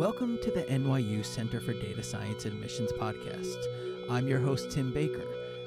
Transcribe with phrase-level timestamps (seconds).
[0.00, 3.66] Welcome to the NYU Center for Data Science Admissions podcast.
[4.08, 5.26] I'm your host, Tim Baker.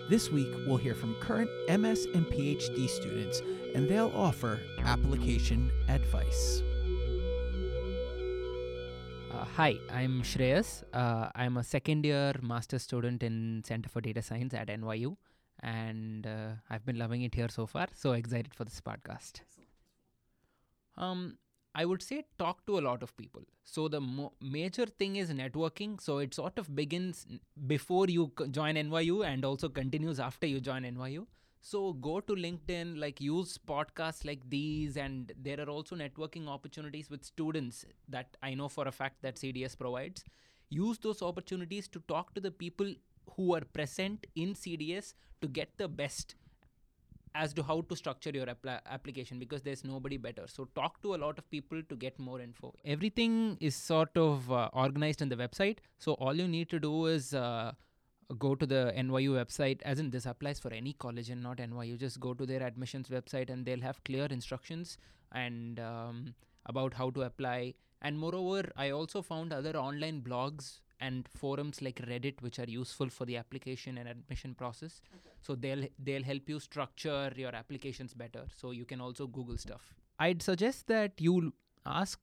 [0.09, 3.43] This week, we'll hear from current MS and PhD students,
[3.75, 6.63] and they'll offer application advice.
[9.31, 10.81] Uh, hi, I'm Shreyas.
[10.91, 15.15] Uh, I'm a second year master's student in Center for Data Science at NYU,
[15.59, 17.85] and uh, I've been loving it here so far.
[17.93, 19.41] So excited for this podcast.
[20.97, 21.37] Um,
[21.75, 23.41] I would say talk to a lot of people.
[23.63, 25.99] So the mo- major thing is networking.
[25.99, 27.25] So it sort of begins
[27.65, 31.25] before you join NYU and also continues after you join NYU.
[31.61, 37.09] So go to LinkedIn, like use podcasts like these, and there are also networking opportunities
[37.09, 40.25] with students that I know for a fact that CDS provides.
[40.69, 42.93] Use those opportunities to talk to the people
[43.37, 46.35] who are present in CDS to get the best
[47.35, 48.47] as to how to structure your
[48.85, 50.45] application because there's nobody better.
[50.47, 52.73] So talk to a lot of people to get more info.
[52.85, 55.77] Everything is sort of uh, organized in the website.
[55.97, 57.71] So all you need to do is uh,
[58.37, 61.97] go to the NYU website, as in this applies for any college and not NYU.
[61.97, 64.97] Just go to their admissions website and they'll have clear instructions
[65.31, 66.35] and um,
[66.67, 67.73] about how to apply.
[68.01, 73.09] And moreover, I also found other online blogs and forums like Reddit, which are useful
[73.09, 75.01] for the application and admission process.
[75.47, 78.45] So they'll they'll help you structure your applications better.
[78.61, 79.93] So you can also Google stuff.
[80.19, 81.53] I'd suggest that you
[81.85, 82.19] ask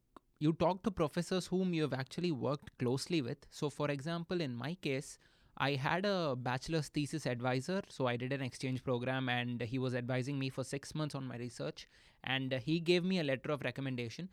[0.46, 3.46] you talk to professors whom you have actually worked closely with.
[3.50, 5.18] So for example, in my case,
[5.58, 7.82] I had a bachelor's thesis advisor.
[7.88, 11.26] So I did an exchange program and he was advising me for six months on
[11.32, 11.88] my research.
[12.24, 14.30] And he gave me a letter of recommendation.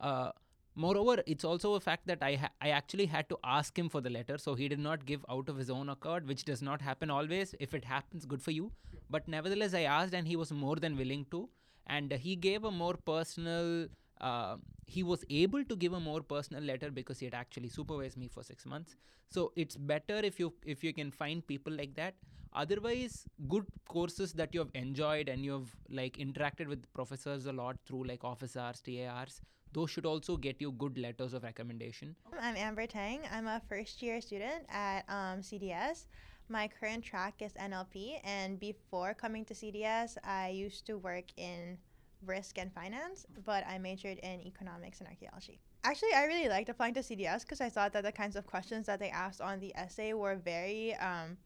[0.00, 0.30] Uh,
[0.74, 4.00] moreover it's also a fact that I ha- I actually had to ask him for
[4.00, 6.80] the letter so he did not give out of his own accord which does not
[6.80, 7.54] happen always.
[7.58, 8.72] If it happens good for you.
[9.08, 11.48] But nevertheless I asked and he was more than willing to.
[11.86, 13.88] And he gave a more personal
[14.20, 18.18] uh, he was able to give a more personal letter because he had actually supervised
[18.18, 18.96] me for 6 months.
[19.28, 22.14] So it's better if you if you can find people like that.
[22.52, 27.52] Otherwise good courses that you have enjoyed and you have like interacted with professors a
[27.52, 29.40] lot through like office hours tars
[29.72, 32.16] those should also get you good letters of recommendation.
[32.40, 33.20] I'm Amber Tang.
[33.32, 36.06] I'm a first year student at um, CDS.
[36.48, 41.78] My current track is NLP, and before coming to CDS, I used to work in
[42.26, 45.60] risk and finance, but I majored in economics and archaeology.
[45.84, 48.86] Actually, I really liked applying to CDS because I thought that the kinds of questions
[48.86, 51.38] that they asked on the essay were very, um,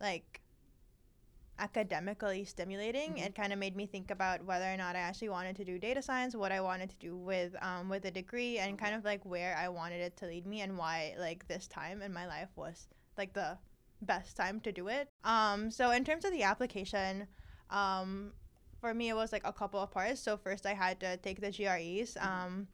[0.00, 0.40] like,
[1.58, 3.14] academically stimulating.
[3.14, 3.26] Mhm.
[3.26, 5.78] It kind of made me think about whether or not I actually wanted to do
[5.78, 9.04] data science, what I wanted to do with um, with a degree, and kind of
[9.04, 12.26] like where I wanted it to lead me, and why like this time in my
[12.26, 13.58] life was like the
[14.02, 15.08] best time to do it.
[15.22, 17.28] Um, so in terms of the application,
[17.70, 18.32] um,
[18.80, 20.20] for me it was like a couple of parts.
[20.20, 22.16] So first I had to take the GREs.
[22.20, 22.68] Um,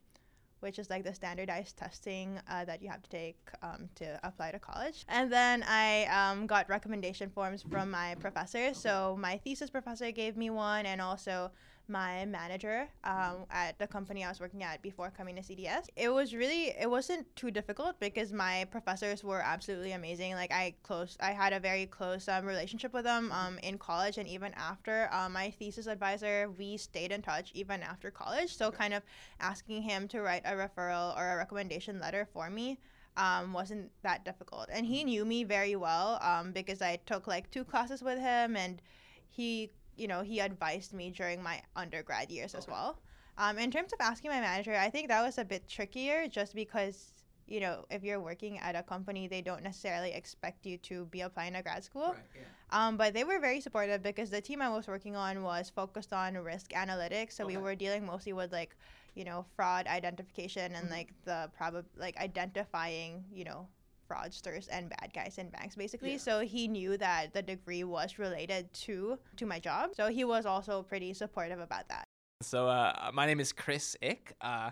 [0.60, 4.50] which is like the standardized testing uh, that you have to take um, to apply
[4.52, 5.04] to college.
[5.08, 8.72] And then I um, got recommendation forms from my professor.
[8.74, 11.50] So my thesis professor gave me one, and also
[11.90, 15.86] my manager um, at the company I was working at before coming to CDS.
[15.96, 20.34] It was really it wasn't too difficult because my professors were absolutely amazing.
[20.34, 24.16] Like I close I had a very close um, relationship with them um, in college
[24.16, 25.08] and even after.
[25.12, 28.56] Um, my thesis advisor we stayed in touch even after college.
[28.56, 29.02] So kind of
[29.40, 32.78] asking him to write a referral or a recommendation letter for me
[33.16, 34.68] um, wasn't that difficult.
[34.72, 38.56] And he knew me very well um, because I took like two classes with him
[38.56, 38.80] and
[39.28, 42.98] he you know, he advised me during my undergrad years as well.
[43.38, 46.54] Um, in terms of asking my manager, I think that was a bit trickier just
[46.54, 47.12] because,
[47.46, 51.20] you know, if you're working at a company, they don't necessarily expect you to be
[51.22, 52.14] applying to grad school.
[52.14, 52.46] Right.
[52.70, 56.12] Um, but they were very supportive because the team I was working on was focused
[56.12, 57.32] on risk analytics.
[57.32, 58.76] So we were dealing mostly with like,
[59.14, 60.90] you know, fraud identification and Mhm.
[60.90, 63.68] like the prob like identifying, you know,
[64.10, 66.18] fraudsters and bad guys in banks basically Yeah.
[66.18, 70.44] so he knew that the degree was related to to my job so he was
[70.46, 72.04] also pretty supportive about that
[72.42, 74.32] So, uh, my name is Chris Ick.
[74.40, 74.70] Uh,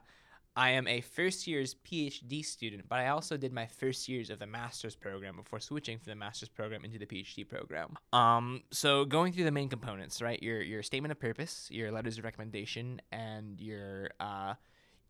[0.57, 4.39] I am a first year's PhD student, but I also did my first years of
[4.39, 7.91] the master's program before switching from the master's program into the PhD program.
[8.13, 10.43] Um, so going through the main components, right?
[10.43, 14.55] Your your statement of purpose, your letters of recommendation, and your uh,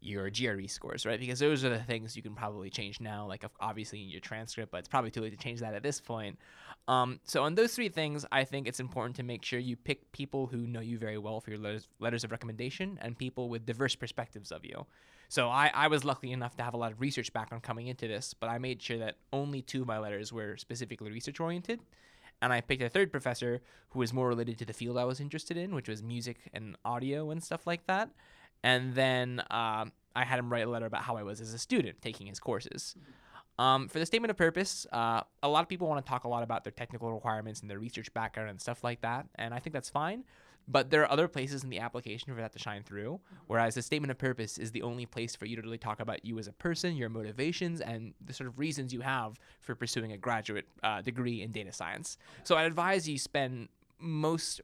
[0.00, 1.18] your GRE scores, right?
[1.18, 4.70] Because those are the things you can probably change now, like obviously in your transcript,
[4.70, 6.38] but it's probably too late to change that at this point.
[6.86, 10.10] Um, so on those three things, I think it's important to make sure you pick
[10.12, 13.94] people who know you very well for your letters, of recommendation and people with diverse
[13.94, 14.86] perspectives of you.
[15.28, 18.08] So I, I was lucky enough to have a lot of research background coming into
[18.08, 21.80] this, but I made sure that only two of my letters were specifically research oriented.
[22.40, 23.60] And I picked a third professor
[23.90, 26.76] who was more related to the field I was interested in, which was music and
[26.84, 28.10] audio and stuff like that.
[28.62, 31.58] And then um, I had him write a letter about how I was as a
[31.58, 32.94] student taking his courses.
[33.58, 36.28] Um, for the statement of purpose, uh, a lot of people want to talk a
[36.28, 39.58] lot about their technical requirements and their research background and stuff like that, and I
[39.58, 40.24] think that's fine.
[40.70, 43.20] But there are other places in the application for that to shine through.
[43.46, 46.26] Whereas the statement of purpose is the only place for you to really talk about
[46.26, 50.12] you as a person, your motivations, and the sort of reasons you have for pursuing
[50.12, 52.18] a graduate uh, degree in data science.
[52.44, 53.68] So I'd advise you spend
[54.00, 54.60] most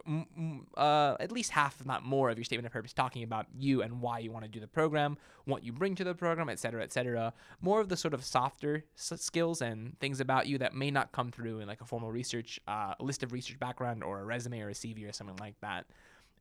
[0.76, 3.82] uh, at least half if not more of your statement of purpose talking about you
[3.82, 6.58] and why you want to do the program what you bring to the program et
[6.58, 7.32] cetera et cetera.
[7.60, 11.31] More of the sort of softer skills and things about you that may not come
[11.31, 14.70] through in like a formal research uh, list of research background or a resume or
[14.70, 15.87] a cv or something like that.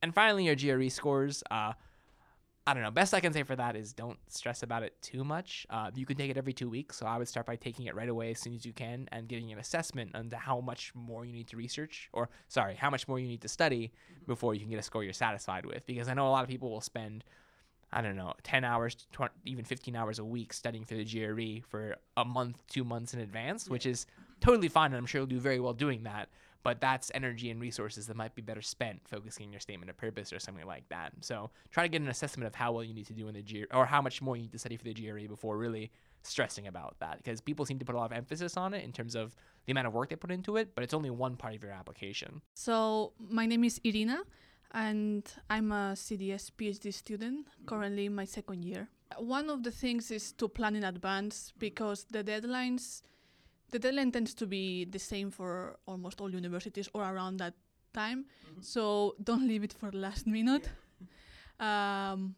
[0.01, 1.73] And finally your gre scores uh,
[2.65, 2.91] I don't know.
[2.91, 5.67] Best I can say for that is don't stress about it too much.
[5.69, 7.95] Uh, you can take it every two weeks, so I would start by taking it
[7.95, 11.25] right away as soon as you can and getting an assessment into how much more
[11.25, 13.91] you need to research, or sorry, how much more you need to study
[14.27, 15.85] before you can get a score you're satisfied with.
[15.85, 17.25] Because I know a lot of people will spend,
[17.91, 21.67] I don't know, 10 hours, 20, even 15 hours a week studying for the GRE
[21.67, 24.05] for a month, two months in advance, which is
[24.39, 26.29] totally fine, and I'm sure you'll do very well doing that
[26.63, 30.31] but that's energy and resources that might be better spent focusing your statement of purpose
[30.33, 31.11] or something like that.
[31.21, 33.41] So try to get an assessment of how well you need to do in the
[33.41, 35.91] GRE or how much more you need to study for the GRE before really
[36.23, 38.93] stressing about that because people seem to put a lot of emphasis on it in
[38.93, 41.53] terms of the amount of work they put into it, but it's only one part
[41.53, 42.41] of your application.
[42.55, 44.23] So my name is Irina
[44.71, 48.89] and I'm a CDS PhD student, currently in my second year.
[49.17, 53.03] One of the things is to plan in advance because the deadlines
[53.71, 57.53] the deadline tends to be the same for almost all universities or around that
[57.93, 58.25] time.
[58.45, 58.61] Mm-hmm.
[58.61, 60.69] So don't leave it for last minute.
[61.59, 62.35] Um,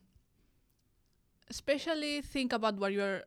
[1.49, 3.23] especially think about what you're,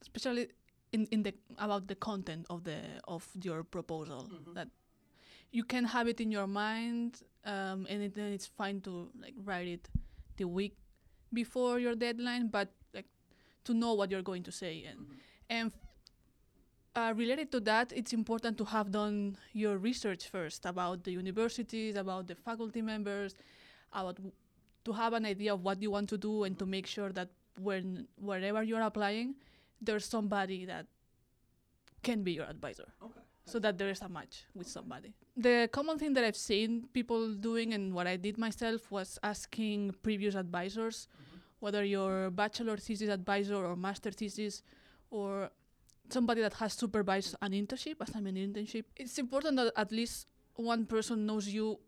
[0.00, 0.48] especially
[0.92, 4.28] in, in the about the content of the of your proposal.
[4.32, 4.54] Mm-hmm.
[4.54, 4.68] That
[5.52, 9.34] you can have it in your mind, um, and it, then it's fine to like
[9.44, 9.88] write it
[10.36, 10.76] the week
[11.32, 13.06] before your deadline, but like
[13.64, 15.14] to know what you're going to say and mm-hmm.
[15.50, 15.72] and
[16.98, 21.96] uh, related to that, it's important to have done your research first about the universities,
[21.96, 23.34] about the faculty members,
[23.92, 24.32] about w-
[24.84, 27.28] to have an idea of what you want to do, and to make sure that
[27.60, 29.34] when wherever you're applying,
[29.80, 30.86] there's somebody that
[32.02, 32.88] can be your advisor.
[33.02, 33.20] Okay.
[33.44, 35.14] So that there is a match with somebody.
[35.36, 39.94] The common thing that I've seen people doing and what I did myself was asking
[40.02, 41.38] previous advisors, mm-hmm.
[41.60, 44.62] whether your bachelor thesis advisor or master thesis
[45.10, 45.50] or
[46.12, 51.26] somebody that has supervised an internship, assignment internship, it's important that at least one person
[51.26, 51.78] knows you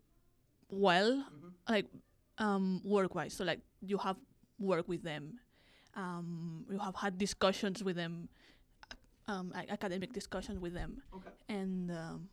[0.69, 1.47] well, mm-hmm.
[1.73, 1.85] like
[2.37, 3.33] um, work wise.
[3.33, 4.17] So like you have
[4.59, 5.39] worked with them,
[5.95, 8.29] um, you have had discussions with them,
[9.27, 11.29] um, like academic discussions with them, okay.
[11.49, 12.29] and um,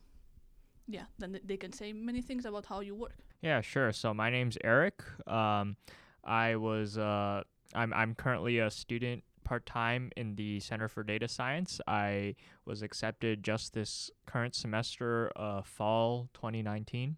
[0.86, 3.18] yeah, then they can say many things about how you work.
[3.42, 3.92] Yeah, sure.
[3.92, 5.02] So my name's Eric.
[5.26, 5.76] Um,
[6.24, 7.42] I was uh,
[7.74, 11.80] I'm I'm currently a student part time in the Center for Data Science.
[11.88, 12.34] I
[12.66, 17.16] was accepted just this current semester, uh, fall 2019.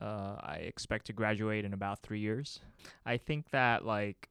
[0.00, 2.60] Uh, I expect to graduate in about three years.
[3.04, 4.30] I think that like,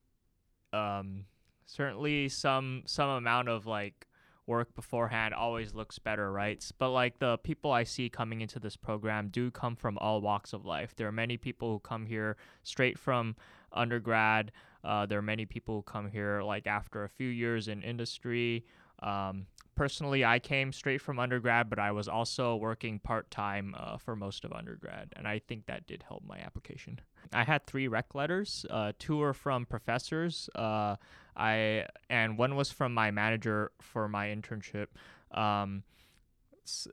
[0.74, 1.26] um,
[1.68, 4.08] certainly some some amount of like
[4.48, 6.64] work beforehand always looks better, right?
[6.80, 10.52] But like the people I see coming into this program do come from all walks
[10.52, 10.96] of life.
[10.96, 13.36] There are many people who come here straight from
[13.72, 14.52] undergrad.
[14.86, 18.66] Uh, there are many people who come here like after a few years in industry.
[19.02, 23.98] Um, personally, I came straight from undergrad, but I was also working part time uh,
[23.98, 27.00] for most of undergrad, and I think that did help my application.
[27.34, 28.66] I had three rec letters.
[28.70, 30.50] Uh, two were from professors.
[30.56, 30.96] Uh,
[31.36, 34.88] I and one was from my manager for my internship.
[35.32, 35.84] Um,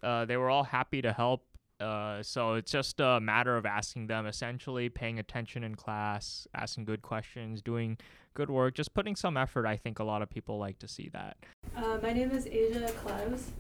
[0.03, 1.45] uh, they were all happy to help.
[1.83, 6.85] Uh, so it's just a matter of asking them, essentially paying attention in class, asking
[6.85, 7.99] good questions, doing
[8.35, 9.67] good work, just putting some effort.
[9.67, 11.37] I think a lot of people like to see that.
[11.77, 13.51] Uh, my name is Asia Klaus.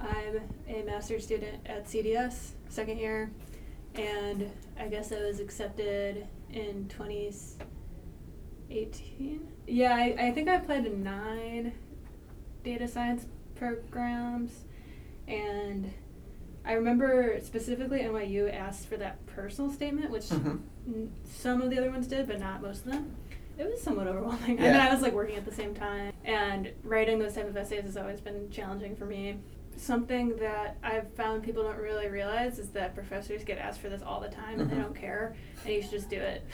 [0.00, 3.30] I'm a master's student at CDS, second year,
[3.94, 9.48] and I guess I was accepted in 2018.
[9.66, 11.72] Yeah, I, I think I applied to nine
[12.62, 14.64] data science programs,
[15.28, 15.92] and
[16.66, 20.56] I remember specifically NYU asked for that personal statement, which mm-hmm.
[20.86, 23.16] n- some of the other ones did, but not most of them.
[23.58, 24.58] It was somewhat overwhelming.
[24.58, 24.64] Yeah.
[24.64, 27.56] I mean, I was like working at the same time, and writing those type of
[27.56, 29.36] essays has always been challenging for me.
[29.76, 34.02] Something that I've found people don't really realize is that professors get asked for this
[34.02, 34.60] all the time, mm-hmm.
[34.62, 34.84] and they mm-hmm.
[34.84, 36.44] don't care, and you should just do it,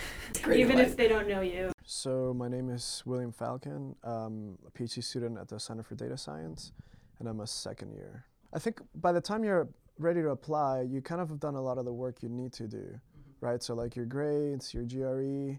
[0.52, 1.70] even if they don't know you.
[1.84, 3.94] So my name is William Falcon.
[4.02, 6.72] I'm a PhD student at the Center for Data Science,
[7.18, 8.24] and I'm a second year.
[8.52, 9.68] I think by the time you're
[10.00, 12.52] ready to apply, you kind of have done a lot of the work you need
[12.54, 13.46] to do, mm-hmm.
[13.46, 13.62] right?
[13.62, 15.58] So like your grades, your GRE,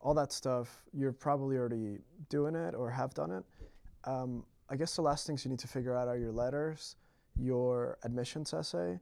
[0.00, 3.44] all that stuff, you're probably already doing it or have done it.
[4.04, 6.96] Um, I guess the last things you need to figure out are your letters,
[7.36, 8.98] your admissions essay,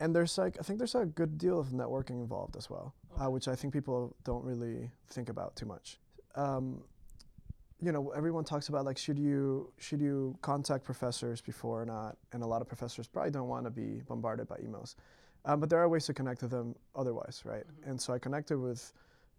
[0.00, 3.28] and there's like I think there's a good deal of networking involved as well, uh,
[3.30, 5.98] which I think people don't really think about too much.
[6.36, 6.82] Um,
[7.80, 12.16] you know, everyone talks about like should you should you contact professors before or not,
[12.32, 14.96] and a lot of professors probably don't want to be bombarded by emails,
[15.44, 17.64] um, but there are ways to connect with them otherwise, right?
[17.84, 18.92] And so I connected with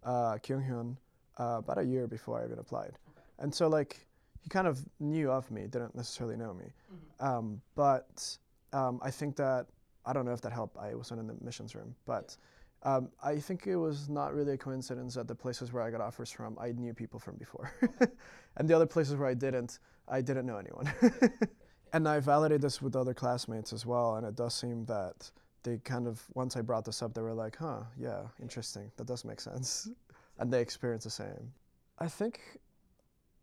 [0.04, 0.96] uh, Kyung Hyun
[1.38, 2.92] uh, about a year before I even applied,
[3.38, 4.06] and so like
[4.42, 6.72] he kind of knew of me, didn't necessarily know me,
[7.20, 8.38] um, but
[8.72, 9.66] um, I think that
[10.06, 10.78] I don't know if that helped.
[10.78, 12.36] I wasn't in the admissions room, but
[12.82, 16.00] um, I think it was not really a coincidence that the places where I got
[16.00, 17.72] offers from, I knew people from before,
[18.56, 20.90] and the other places where I didn't, I didn't know anyone.
[21.92, 25.30] and I validated this with other classmates as well, and it does seem that
[25.62, 28.90] they kind of once I brought this up, they were like, "Huh, yeah, interesting.
[28.96, 29.90] That does make sense,"
[30.38, 31.52] and they experienced the same.
[31.98, 32.40] I think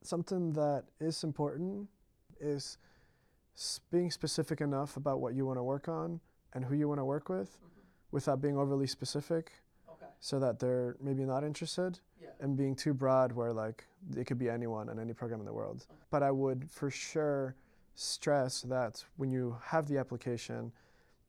[0.01, 1.88] something that is important
[2.39, 2.79] is
[3.91, 6.20] being specific enough about what you want to work on
[6.53, 7.58] and who you want to work with
[8.11, 9.51] without being overly specific
[10.19, 11.99] so that they're maybe not interested
[12.39, 13.85] and being too broad where like
[14.15, 15.85] it could be anyone and any program in the world.
[16.11, 17.55] But i would for sure
[17.95, 20.71] stress that when you have the application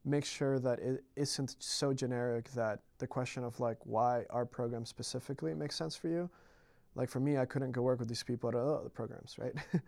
[0.04, 4.84] make sure that it isn't so generic that the question of like why our program
[4.84, 6.30] specifically makes sense for you.
[6.94, 9.54] Like for me i couldn't go work with these people at other programs right?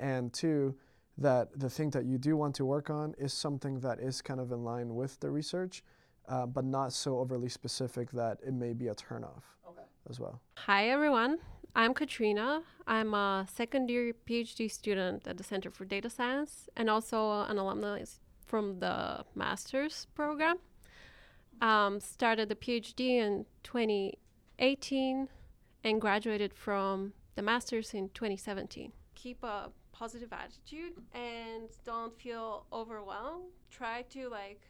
[0.00, 0.74] And two
[1.18, 4.40] that the thing that you do want to work on is something that is kind
[4.40, 5.84] of in line with the research
[6.28, 9.42] uh, but not so overly specific that it may be a turnoff
[10.08, 11.38] as well Hi everyone,
[11.74, 12.62] I'm Katrina.
[12.86, 17.56] I'm a second year PhD student at the Center for Data Science and also an
[17.58, 18.04] alumni
[18.44, 20.58] from the master's program.
[21.62, 25.28] Um, started the PhD in 2018
[25.84, 28.92] and graduated from the master's in 2017.
[29.14, 33.44] Keep a positive attitude and don't feel overwhelmed.
[33.70, 34.60] Try to like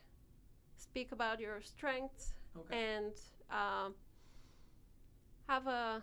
[0.82, 2.34] speak about your strengths
[2.70, 3.12] and
[3.50, 3.94] um,
[5.48, 6.02] have a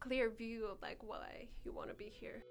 [0.00, 2.42] clear view of like why you want to be here.